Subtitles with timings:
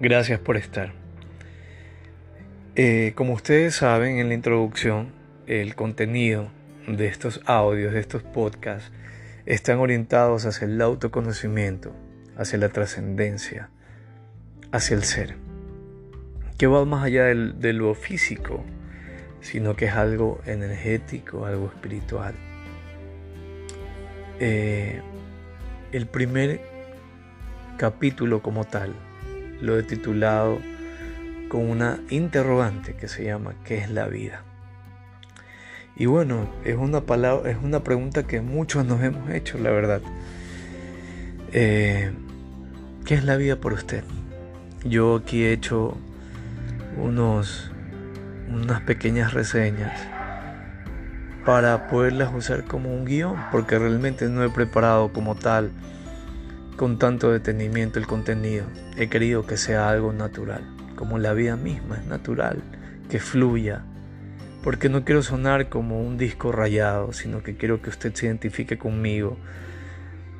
[0.00, 0.92] Gracias por estar.
[2.76, 5.10] Eh, como ustedes saben en la introducción,
[5.48, 6.52] el contenido
[6.86, 8.92] de estos audios, de estos podcasts,
[9.44, 11.92] están orientados hacia el autoconocimiento,
[12.36, 13.70] hacia la trascendencia,
[14.70, 15.34] hacia el ser,
[16.58, 18.64] que va más allá de lo físico,
[19.40, 22.34] sino que es algo energético, algo espiritual.
[24.38, 25.02] Eh,
[25.90, 26.60] el primer
[27.78, 28.94] capítulo como tal
[29.60, 30.60] lo he titulado
[31.48, 34.42] con una interrogante que se llama ¿qué es la vida?
[35.96, 40.00] Y bueno, es una palabra, es una pregunta que muchos nos hemos hecho, la verdad.
[41.52, 42.12] Eh,
[43.04, 44.04] ¿Qué es la vida por usted?
[44.84, 45.96] Yo aquí he hecho
[47.02, 47.72] unos,
[48.48, 49.98] unas pequeñas reseñas
[51.44, 55.70] para poderlas usar como un guion, porque realmente no he preparado como tal
[56.78, 58.64] con tanto detenimiento el contenido.
[58.96, 60.62] He querido que sea algo natural,
[60.94, 62.62] como la vida misma es natural,
[63.10, 63.82] que fluya,
[64.62, 68.78] porque no quiero sonar como un disco rayado, sino que quiero que usted se identifique
[68.78, 69.36] conmigo,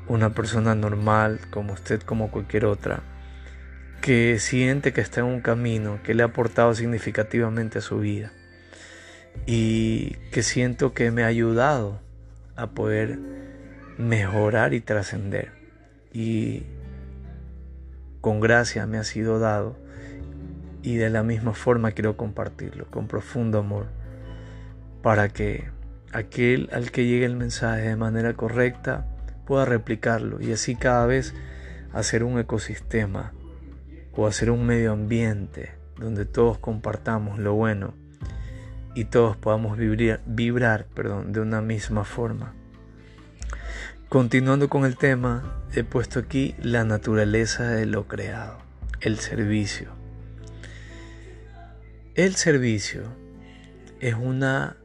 [0.07, 3.01] una persona normal, como usted, como cualquier otra,
[4.01, 8.31] que siente que está en un camino que le ha aportado significativamente a su vida
[9.45, 11.99] y que siento que me ha ayudado
[12.55, 13.19] a poder
[13.97, 15.58] mejorar y trascender
[16.11, 16.63] y
[18.21, 19.77] con gracia me ha sido dado
[20.81, 23.87] y de la misma forma quiero compartirlo con profundo amor
[25.01, 25.69] para que
[26.11, 29.05] aquel al que llegue el mensaje de manera correcta
[29.45, 31.33] pueda replicarlo y así cada vez
[31.93, 33.33] hacer un ecosistema
[34.15, 37.93] o hacer un medio ambiente donde todos compartamos lo bueno
[38.95, 42.53] y todos podamos vibrar, vibrar perdón, de una misma forma.
[44.09, 48.57] Continuando con el tema, he puesto aquí la naturaleza de lo creado,
[49.01, 49.89] el servicio.
[52.15, 53.03] El servicio
[53.99, 54.77] es una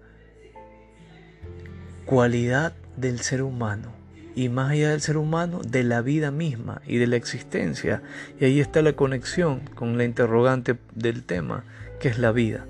[2.04, 3.94] cualidad del ser humano
[4.34, 8.02] y más allá del ser humano, de la vida misma y de la existencia.
[8.38, 11.64] Y ahí está la conexión con la interrogante del tema,
[11.98, 12.66] que es la vida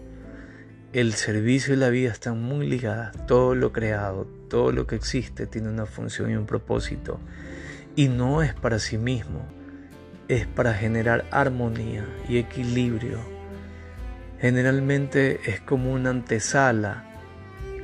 [0.94, 3.14] el servicio y la vida están muy ligadas.
[3.26, 7.18] Todo lo creado, todo lo que existe tiene una función y un propósito.
[7.96, 9.44] Y no es para sí mismo,
[10.28, 13.18] es para generar armonía y equilibrio.
[14.40, 17.04] Generalmente es como una antesala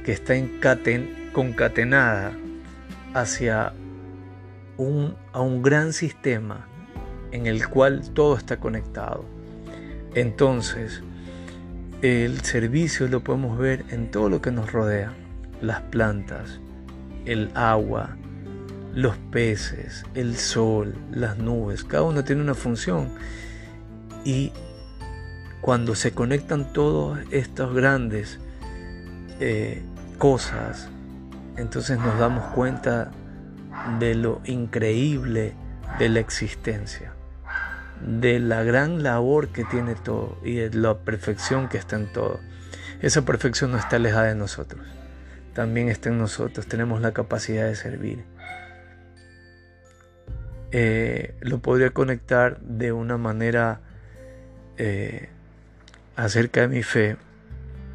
[0.04, 0.34] que está
[1.32, 2.32] concatenada
[3.12, 3.72] hacia
[4.76, 6.68] un, a un gran sistema
[7.32, 9.24] en el cual todo está conectado.
[10.14, 11.02] Entonces,
[12.02, 15.12] el servicio lo podemos ver en todo lo que nos rodea,
[15.60, 16.60] las plantas,
[17.26, 18.16] el agua,
[18.94, 23.10] los peces, el sol, las nubes, cada uno tiene una función.
[24.24, 24.52] Y
[25.60, 28.38] cuando se conectan todas estas grandes
[29.38, 29.82] eh,
[30.16, 30.88] cosas,
[31.56, 33.10] entonces nos damos cuenta
[33.98, 35.52] de lo increíble
[35.98, 37.09] de la existencia
[38.00, 42.40] de la gran labor que tiene todo y de la perfección que está en todo.
[43.02, 44.86] Esa perfección no está alejada de nosotros,
[45.54, 48.24] también está en nosotros, tenemos la capacidad de servir.
[50.72, 53.80] Eh, lo podría conectar de una manera
[54.76, 55.28] eh,
[56.14, 57.16] acerca de mi fe,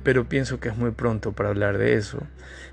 [0.03, 2.19] pero pienso que es muy pronto para hablar de eso.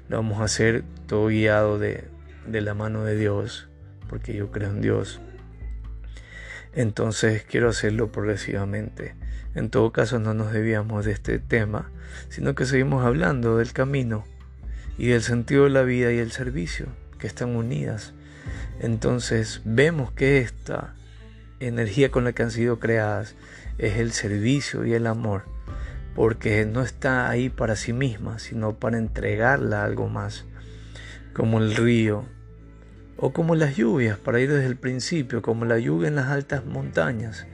[0.08, 2.04] Lo vamos a hacer todo guiado de,
[2.46, 3.68] de la mano de Dios,
[4.08, 5.20] porque yo creo en Dios.
[6.74, 9.14] Entonces quiero hacerlo progresivamente.
[9.54, 11.90] En todo caso no nos debíamos de este tema,
[12.30, 14.24] sino que seguimos hablando del camino
[14.96, 16.86] y del sentido de la vida y el servicio,
[17.18, 18.14] que están unidas.
[18.80, 20.94] Entonces vemos que esta
[21.60, 23.34] energía con la que han sido creadas
[23.78, 25.44] es el servicio y el amor,
[26.14, 30.46] porque no está ahí para sí misma, sino para entregarla a algo más,
[31.34, 32.24] como el río
[33.24, 36.66] o como las lluvias, para ir desde el principio, como la lluvia en las altas
[36.66, 37.46] montañas.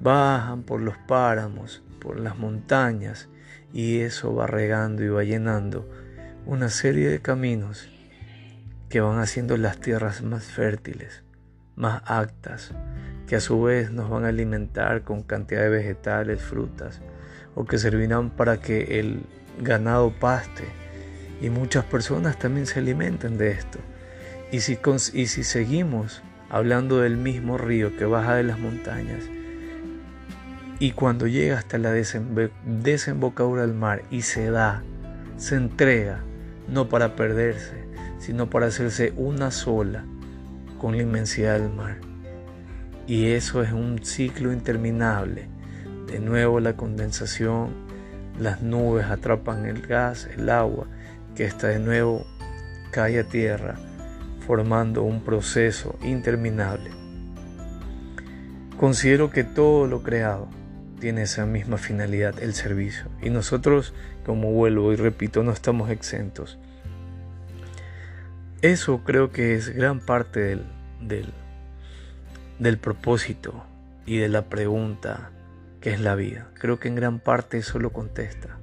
[0.00, 3.28] Bajan por los páramos, por las montañas,
[3.72, 5.88] y eso va regando y va llenando
[6.46, 7.88] una serie de caminos
[8.88, 11.22] que van haciendo las tierras más fértiles,
[11.76, 12.72] más aptas,
[13.28, 17.02] que a su vez nos van a alimentar con cantidad de vegetales, frutas,
[17.54, 19.22] o que servirán para que el
[19.62, 20.64] ganado paste
[21.40, 23.78] y muchas personas también se alimenten de esto.
[24.50, 24.78] Y si,
[25.12, 29.24] y si seguimos hablando del mismo río que baja de las montañas,
[30.80, 34.82] y cuando llega hasta la desembocadura del mar y se da,
[35.36, 36.20] se entrega,
[36.68, 37.84] no para perderse,
[38.18, 40.04] sino para hacerse una sola
[40.80, 41.96] con la inmensidad del mar.
[43.08, 45.48] Y eso es un ciclo interminable.
[46.06, 47.70] De nuevo la condensación,
[48.38, 50.86] las nubes atrapan el gas, el agua,
[51.34, 52.24] que está de nuevo
[52.92, 53.74] cae a tierra,
[54.48, 56.90] formando un proceso interminable.
[58.78, 60.48] Considero que todo lo creado
[61.00, 63.10] tiene esa misma finalidad, el servicio.
[63.20, 63.92] Y nosotros,
[64.24, 66.58] como vuelvo y repito, no estamos exentos.
[68.62, 70.64] Eso creo que es gran parte del,
[71.02, 71.26] del,
[72.58, 73.66] del propósito
[74.06, 75.30] y de la pregunta
[75.82, 76.48] que es la vida.
[76.54, 78.56] Creo que en gran parte eso lo contesta.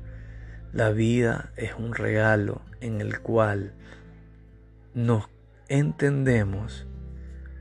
[0.73, 3.73] La vida es un regalo en el cual
[4.95, 5.29] nos
[5.67, 6.85] entendemos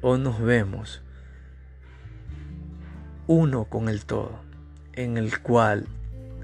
[0.02, 1.02] o nos vemos
[3.26, 4.38] uno con el todo,
[4.92, 5.86] en el cual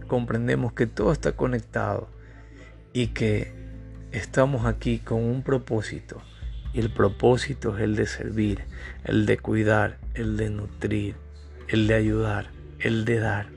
[0.07, 2.09] comprendemos que todo está conectado
[2.93, 3.53] y que
[4.13, 6.23] estamos aquí con un propósito.
[6.73, 8.65] Y el propósito es el de servir,
[9.05, 11.17] el de cuidar, el de nutrir,
[11.69, 13.49] el de ayudar, el de dar.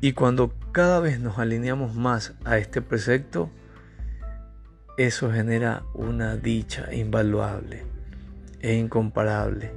[0.00, 3.50] Y cuando cada vez nos alineamos más a este precepto,
[4.96, 7.84] eso genera una dicha invaluable
[8.60, 9.72] e incomparable.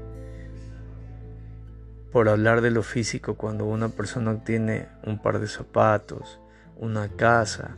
[2.12, 6.40] Por hablar de lo físico, cuando una persona obtiene un par de zapatos,
[6.78, 7.76] una casa,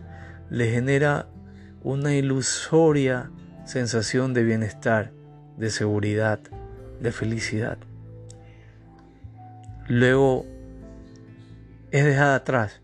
[0.50, 1.28] le genera
[1.84, 3.32] una ilusoria
[3.66, 5.12] sensación de bienestar,
[5.58, 6.40] de seguridad,
[7.00, 7.78] de felicidad.
[9.88, 10.46] Luego
[11.92, 12.82] es dejada atrás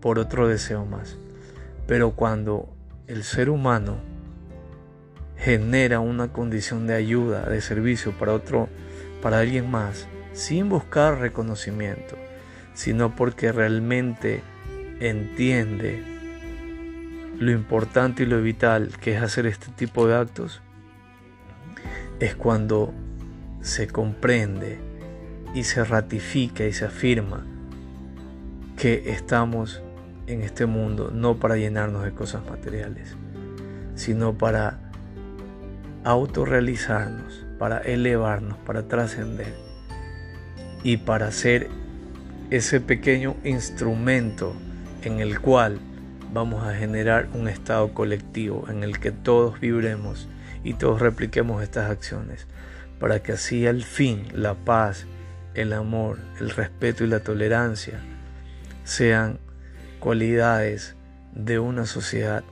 [0.00, 1.16] por otro deseo más.
[1.86, 2.75] Pero cuando
[3.08, 3.98] el ser humano
[5.36, 8.68] genera una condición de ayuda, de servicio para otro,
[9.22, 12.16] para alguien más, sin buscar reconocimiento,
[12.74, 14.42] sino porque realmente
[15.00, 16.02] entiende
[17.38, 20.62] lo importante y lo vital que es hacer este tipo de actos,
[22.18, 22.92] es cuando
[23.60, 24.78] se comprende
[25.54, 27.44] y se ratifica y se afirma
[28.76, 29.82] que estamos
[30.26, 33.16] en este mundo no para llenarnos de cosas materiales,
[33.94, 34.78] sino para
[36.04, 39.54] autorrealizarnos, para elevarnos, para trascender
[40.82, 41.68] y para ser
[42.50, 44.54] ese pequeño instrumento
[45.02, 45.78] en el cual
[46.32, 50.28] vamos a generar un estado colectivo en el que todos vibremos
[50.62, 52.46] y todos repliquemos estas acciones,
[53.00, 55.06] para que así al fin la paz,
[55.54, 58.00] el amor, el respeto y la tolerancia
[58.84, 59.38] sean
[60.00, 60.96] cualidades
[61.34, 62.44] de una sociedad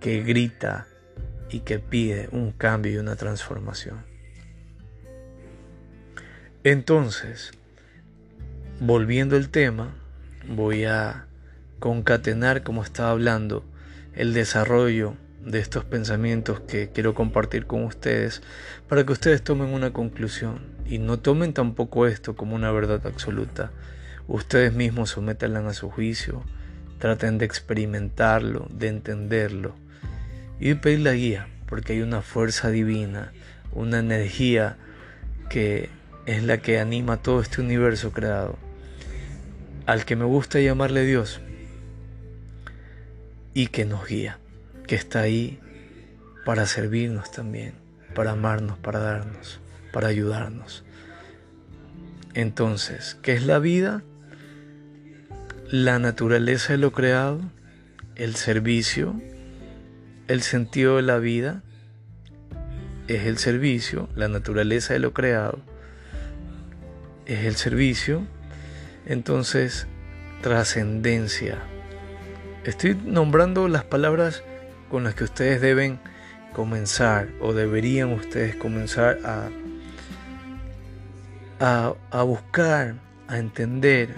[0.00, 0.86] que grita
[1.50, 4.04] y que pide un cambio y una transformación.
[6.64, 7.52] Entonces,
[8.80, 9.94] volviendo al tema,
[10.48, 11.26] voy a
[11.78, 13.64] concatenar, como estaba hablando,
[14.14, 15.14] el desarrollo
[15.44, 18.42] de estos pensamientos que quiero compartir con ustedes
[18.88, 23.70] para que ustedes tomen una conclusión y no tomen tampoco esto como una verdad absoluta,
[24.28, 26.42] Ustedes mismos sométanla a su juicio,
[26.98, 29.74] traten de experimentarlo, de entenderlo
[30.58, 33.32] y de pedir la guía, porque hay una fuerza divina,
[33.72, 34.76] una energía
[35.48, 35.90] que
[36.26, 38.58] es la que anima todo este universo creado,
[39.86, 41.40] al que me gusta llamarle Dios
[43.54, 44.38] y que nos guía,
[44.88, 45.60] que está ahí
[46.44, 47.74] para servirnos también,
[48.14, 49.60] para amarnos, para darnos,
[49.92, 50.84] para ayudarnos.
[52.34, 54.02] Entonces, ¿qué es la vida?
[55.70, 57.40] La naturaleza de lo creado,
[58.14, 59.20] el servicio,
[60.28, 61.62] el sentido de la vida
[63.08, 65.58] es el servicio, la naturaleza de lo creado
[67.26, 68.22] es el servicio,
[69.06, 69.86] entonces
[70.42, 71.58] trascendencia.
[72.64, 74.42] Estoy nombrando las palabras
[74.90, 75.98] con las que ustedes deben
[76.52, 79.50] comenzar o deberían ustedes comenzar a,
[82.10, 82.94] a, buscar,
[83.28, 84.14] a entender,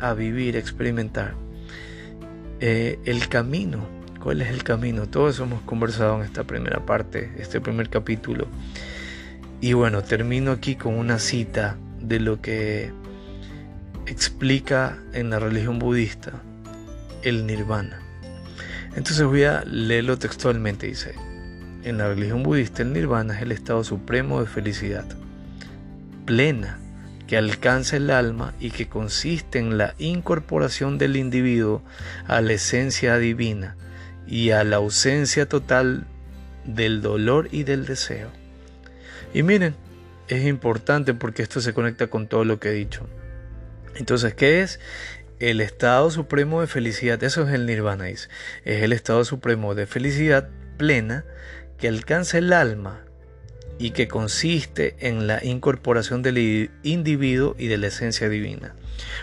[0.00, 1.34] a vivir, a experimentar.
[2.60, 3.86] Eh, el camino,
[4.22, 5.06] ¿cuál es el camino?
[5.06, 8.48] Todo eso hemos conversado en esta primera parte, este primer capítulo.
[9.60, 12.90] Y bueno, termino aquí con una cita de lo que
[14.06, 16.32] explica en la religión budista
[17.22, 18.00] el nirvana.
[18.96, 20.86] Entonces voy a leerlo textualmente.
[20.86, 21.14] Dice,
[21.84, 25.04] en la religión budista el nirvana es el estado supremo de felicidad,
[26.24, 26.78] plena
[27.30, 31.80] que alcanza el alma y que consiste en la incorporación del individuo
[32.26, 33.76] a la esencia divina
[34.26, 36.08] y a la ausencia total
[36.64, 38.32] del dolor y del deseo.
[39.32, 39.76] Y miren,
[40.26, 43.08] es importante porque esto se conecta con todo lo que he dicho.
[43.94, 44.80] Entonces, ¿qué es?
[45.38, 48.28] El estado supremo de felicidad, eso es el nirvana, es
[48.64, 51.24] el estado supremo de felicidad plena
[51.78, 53.04] que alcanza el alma
[53.80, 58.74] y que consiste en la incorporación del individuo y de la esencia divina.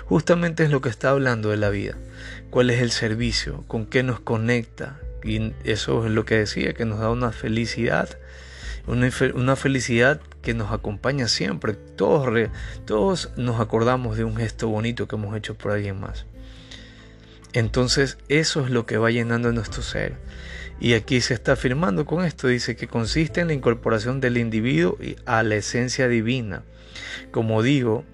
[0.06, 1.96] Justamente es lo que está hablando de la vida.
[2.50, 3.64] ¿Cuál es el servicio?
[3.68, 5.00] ¿Con qué nos conecta?
[5.24, 8.18] Y eso es lo que decía, que nos da una felicidad,
[8.88, 11.74] una, felicidad que nos acompaña siempre.
[11.74, 12.50] Todos,
[12.86, 16.26] todos nos acordamos de un gesto bonito que hemos hecho por alguien más.
[17.54, 20.16] Entonces eso es lo que va llenando nuestro ser.
[20.80, 24.98] Y aquí se está afirmando con esto, dice que consiste en la incorporación del individuo
[25.26, 26.64] a la esencia divina.
[27.32, 28.06] Como digo,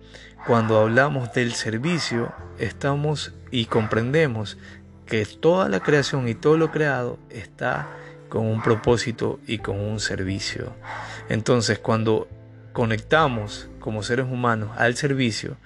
[0.48, 4.58] cuando hablamos del servicio, estamos y comprendemos
[5.06, 7.88] que toda la creación y todo lo creado está
[8.30, 10.74] con un propósito y con un servicio.
[11.30, 12.28] Entonces, cuando
[12.74, 15.58] conectamos como seres humanos al servicio,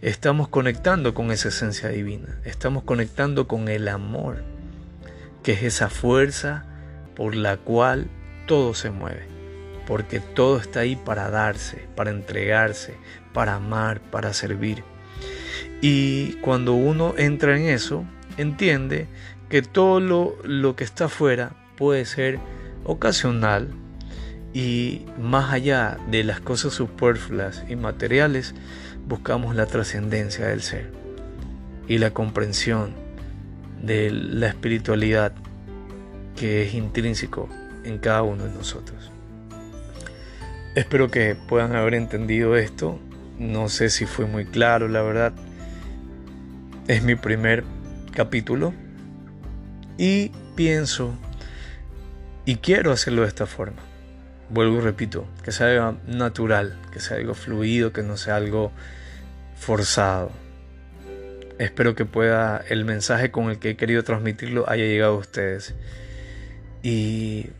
[0.00, 4.42] estamos conectando con esa esencia divina, estamos conectando con el amor,
[5.44, 6.64] que es esa fuerza
[7.14, 8.08] por la cual
[8.46, 9.28] todo se mueve,
[9.86, 12.94] porque todo está ahí para darse, para entregarse,
[13.32, 14.82] para amar, para servir.
[15.80, 18.04] Y cuando uno entra en eso,
[18.38, 19.06] entiende
[19.48, 22.40] que todo lo, lo que está afuera puede ser
[22.84, 23.68] ocasional
[24.54, 28.54] y más allá de las cosas superfluas y materiales,
[29.06, 30.90] buscamos la trascendencia del ser
[31.86, 33.03] y la comprensión
[33.84, 35.32] de la espiritualidad
[36.36, 37.48] que es intrínseco
[37.84, 39.10] en cada uno de nosotros.
[40.74, 42.98] Espero que puedan haber entendido esto.
[43.38, 45.32] No sé si fue muy claro, la verdad.
[46.88, 47.64] Es mi primer
[48.12, 48.74] capítulo
[49.96, 51.14] y pienso
[52.44, 53.78] y quiero hacerlo de esta forma.
[54.50, 58.70] Vuelvo y repito, que sea algo natural, que sea algo fluido, que no sea algo
[59.56, 60.30] forzado.
[61.58, 65.74] Espero que pueda el mensaje con el que he querido transmitirlo haya llegado a ustedes.
[66.82, 67.50] Y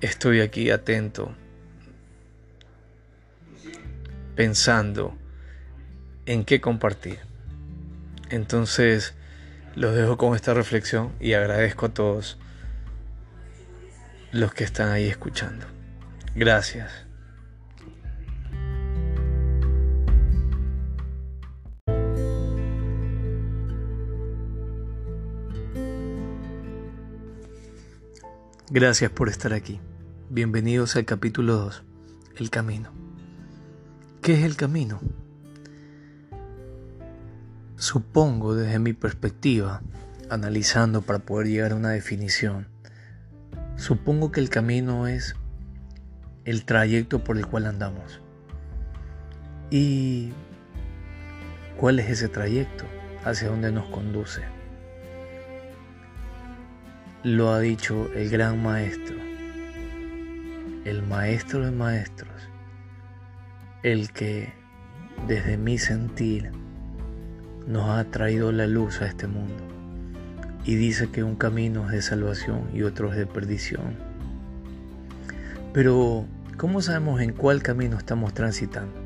[0.00, 1.34] estoy aquí atento,
[4.34, 5.16] pensando
[6.26, 7.18] en qué compartir.
[8.30, 9.14] Entonces,
[9.74, 12.38] los dejo con esta reflexión y agradezco a todos
[14.32, 15.66] los que están ahí escuchando.
[16.34, 17.07] Gracias.
[28.70, 29.80] Gracias por estar aquí.
[30.28, 31.84] Bienvenidos al capítulo 2,
[32.36, 32.90] El Camino.
[34.20, 35.00] ¿Qué es el camino?
[37.76, 39.80] Supongo desde mi perspectiva,
[40.28, 42.68] analizando para poder llegar a una definición,
[43.78, 45.36] Supongo que el camino es
[46.44, 48.20] el trayecto por el cual andamos.
[49.70, 50.32] ¿Y
[51.78, 52.84] cuál es ese trayecto?
[53.24, 54.57] ¿Hacia dónde nos conduce?
[57.28, 59.14] Lo ha dicho el gran maestro,
[60.86, 62.32] el maestro de maestros,
[63.82, 64.54] el que
[65.26, 66.50] desde mi sentir
[67.66, 69.62] nos ha traído la luz a este mundo
[70.64, 73.94] y dice que un camino es de salvación y otro es de perdición.
[75.74, 76.24] Pero,
[76.56, 78.98] ¿cómo sabemos en cuál camino estamos transitando?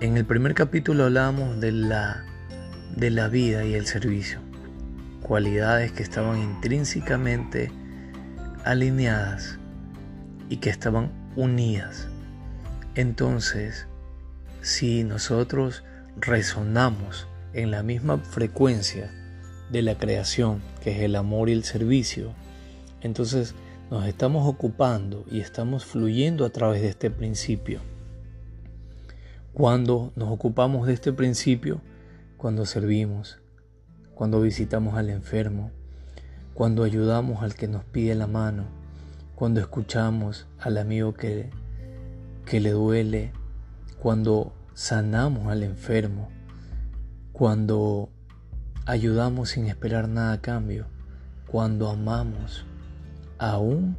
[0.00, 2.26] En el primer capítulo hablábamos de la,
[2.94, 4.40] de la vida y el servicio,
[5.22, 7.70] cualidades que estaban intrínsecamente
[8.64, 9.58] alineadas
[10.48, 12.08] y que estaban unidas.
[12.94, 13.86] Entonces,
[14.60, 15.84] si nosotros
[16.16, 19.10] resonamos en la misma frecuencia
[19.70, 22.32] de la creación, que es el amor y el servicio,
[23.00, 23.54] entonces
[23.90, 27.80] nos estamos ocupando y estamos fluyendo a través de este principio.
[29.54, 31.80] Cuando nos ocupamos de este principio,
[32.36, 33.37] cuando servimos,
[34.18, 35.70] cuando visitamos al enfermo,
[36.52, 38.64] cuando ayudamos al que nos pide la mano,
[39.36, 41.50] cuando escuchamos al amigo que,
[42.44, 43.30] que le duele,
[44.02, 46.30] cuando sanamos al enfermo,
[47.30, 48.08] cuando
[48.86, 50.86] ayudamos sin esperar nada a cambio,
[51.46, 52.66] cuando amamos
[53.38, 53.96] aún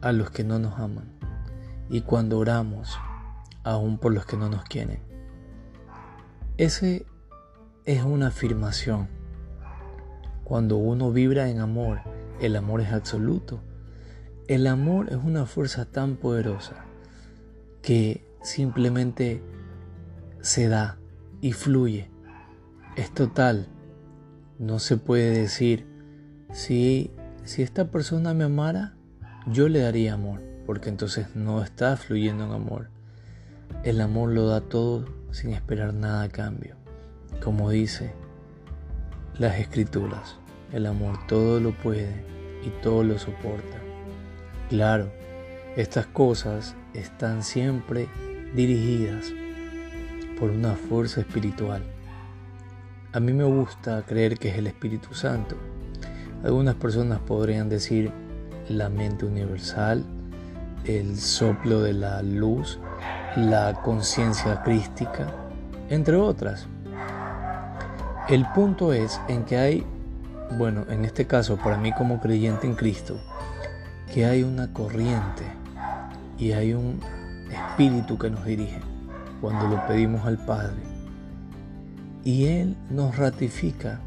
[0.00, 1.12] a los que no nos aman
[1.90, 2.98] y cuando oramos
[3.62, 5.00] aún por los que no nos quieren.
[6.56, 7.04] Ese
[7.84, 9.22] es una afirmación.
[10.44, 12.00] Cuando uno vibra en amor,
[12.40, 13.60] el amor es absoluto.
[14.46, 16.84] El amor es una fuerza tan poderosa
[17.82, 19.42] que simplemente
[20.40, 20.98] se da
[21.40, 22.10] y fluye.
[22.96, 23.68] Es total
[24.58, 25.84] no se puede decir,
[26.52, 27.10] si,
[27.44, 28.94] si esta persona me amara,
[29.46, 32.88] yo le daría amor, porque entonces no está fluyendo en amor.
[33.82, 36.76] El amor lo da todo sin esperar nada a cambio.
[37.42, 38.12] Como dice
[39.38, 40.36] las escrituras,
[40.72, 42.24] el amor todo lo puede
[42.64, 43.78] y todo lo soporta.
[44.68, 45.10] Claro,
[45.76, 48.08] estas cosas están siempre
[48.54, 49.32] dirigidas
[50.38, 51.82] por una fuerza espiritual.
[53.12, 55.56] A mí me gusta creer que es el Espíritu Santo.
[56.44, 58.12] Algunas personas podrían decir
[58.68, 60.04] la mente universal,
[60.84, 62.78] el soplo de la luz,
[63.36, 65.26] la conciencia crística,
[65.88, 66.68] entre otras.
[68.26, 69.86] El punto es en que hay,
[70.56, 73.20] bueno, en este caso para mí como creyente en Cristo,
[74.14, 75.44] que hay una corriente
[76.38, 77.00] y hay un
[77.52, 78.80] espíritu que nos dirige
[79.42, 80.72] cuando lo pedimos al Padre.
[82.24, 84.00] Y Él nos ratifica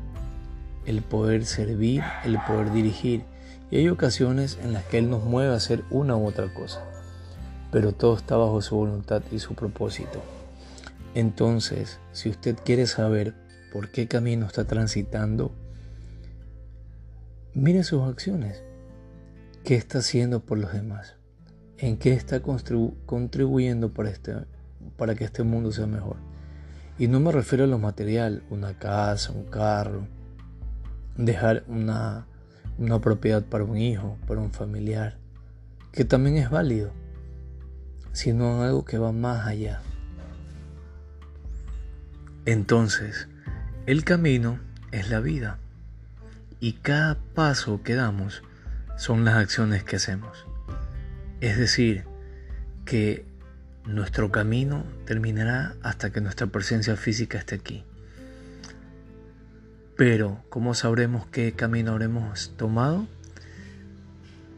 [0.87, 3.23] el poder servir, el poder dirigir.
[3.69, 6.81] Y hay ocasiones en las que Él nos mueve a hacer una u otra cosa.
[7.71, 10.23] Pero todo está bajo su voluntad y su propósito.
[11.13, 13.35] Entonces, si usted quiere saber
[13.77, 15.51] por qué camino está transitando,
[17.53, 18.63] mire sus acciones.
[19.63, 21.13] ¿Qué está haciendo por los demás?
[21.77, 24.33] ¿En qué está contribuyendo para, este,
[24.97, 26.15] para que este mundo sea mejor?
[26.97, 30.07] Y no me refiero a lo material, una casa, un carro,
[31.15, 32.25] dejar una,
[32.79, 35.19] una propiedad para un hijo, para un familiar,
[35.91, 36.93] que también es válido,
[38.11, 39.83] sino algo que va más allá.
[42.47, 43.27] Entonces,
[43.87, 44.59] el camino
[44.91, 45.57] es la vida
[46.59, 48.43] y cada paso que damos
[48.97, 50.45] son las acciones que hacemos.
[51.41, 52.03] Es decir,
[52.85, 53.25] que
[53.85, 57.83] nuestro camino terminará hasta que nuestra presencia física esté aquí.
[59.95, 63.07] Pero, ¿cómo sabremos qué camino habremos tomado?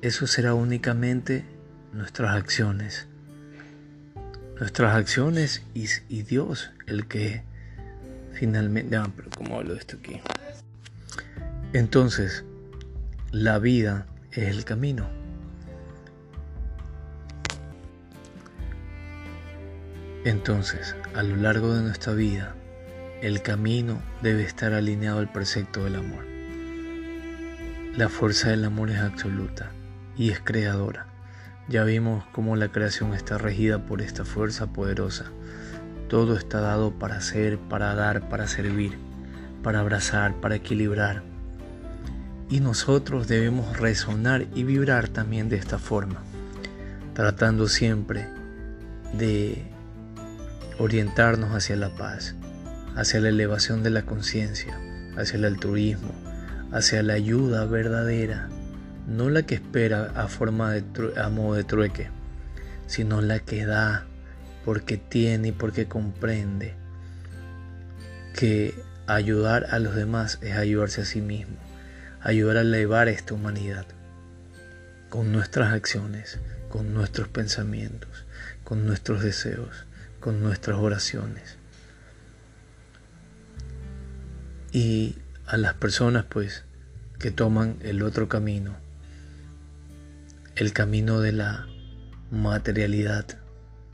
[0.01, 1.45] Eso será únicamente
[1.93, 3.07] nuestras acciones.
[4.59, 7.43] Nuestras acciones y, Dios el que
[8.39, 8.95] finalmente...
[8.95, 10.21] Ah, pero ¿cómo hablo de esto aquí?
[11.73, 12.45] Entonces,
[13.31, 15.07] la vida es el camino.
[20.23, 22.55] Entonces, a lo largo de nuestra vida,
[23.21, 26.25] el camino debe estar alineado al precepto del amor.
[27.97, 29.71] La fuerza del amor es absoluta
[30.17, 31.07] y es creadora.
[31.67, 35.31] Ya vimos cómo la creación está regida por esta fuerza poderosa.
[36.09, 38.97] Todo está dado para ser, para dar, para servir,
[39.61, 41.21] para abrazar, para equilibrar.
[42.49, 46.23] Y nosotros debemos resonar y vibrar también de esta forma,
[47.13, 48.27] tratando siempre
[49.13, 49.63] de
[50.79, 52.33] orientarnos hacia la paz,
[52.95, 54.79] hacia la elevación de la conciencia,
[55.15, 56.11] hacia el altruismo,
[56.71, 58.49] hacia la ayuda verdadera,
[59.07, 60.83] no la que espera a forma de
[61.21, 62.09] a modo de trueque,
[62.87, 64.08] sino la que da
[64.65, 66.73] porque tiene y porque comprende
[68.33, 68.73] que
[69.07, 71.57] ayudar a los demás es ayudarse a sí mismo,
[72.21, 73.85] ayudar a elevar esta humanidad
[75.09, 78.25] con nuestras acciones, con nuestros pensamientos,
[78.63, 79.85] con nuestros deseos,
[80.19, 81.57] con nuestras oraciones.
[84.71, 85.15] Y
[85.47, 86.63] a las personas pues
[87.17, 88.77] que toman el otro camino,
[90.55, 91.67] el camino de la
[92.29, 93.25] materialidad,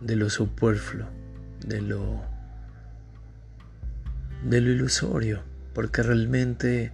[0.06, 1.08] de lo superfluo,
[1.66, 2.22] de lo
[4.44, 5.42] de lo ilusorio,
[5.74, 6.94] porque realmente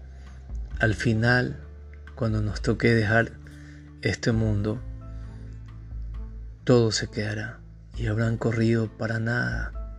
[0.79, 1.57] al final
[2.15, 3.33] cuando nos toque dejar
[4.01, 4.81] este mundo
[6.63, 7.59] todo se quedará
[7.97, 9.97] y habrán corrido para nada.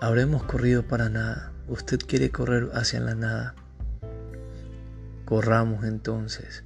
[0.00, 1.52] Habremos corrido para nada.
[1.66, 3.54] Usted quiere correr hacia la nada,
[5.24, 6.62] corramos entonces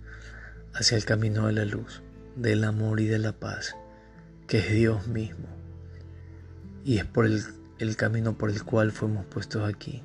[0.74, 2.02] hacia el camino de la luz,
[2.36, 3.74] del amor y de la paz,
[4.52, 5.48] que es Dios mismo.
[6.84, 10.02] Y es por el, camino por el cual fuimos puestos aquí.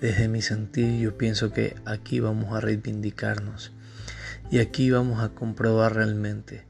[0.00, 3.70] Desde mi sentir yo pienso que aquí vamos a reivindicarnos
[4.50, 6.64] y aquí vamos a comprobar realmente.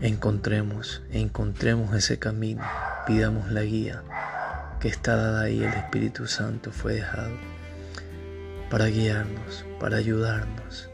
[0.00, 2.62] Encontremos, encontremos ese camino,
[3.06, 4.02] pidamos la guía
[4.80, 7.36] que está dada ahí, el Espíritu Santo fue dejado
[8.70, 10.88] para guiarnos, para ayudarnos,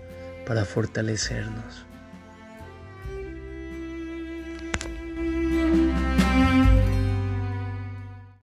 [0.47, 1.90] para fortalecernos.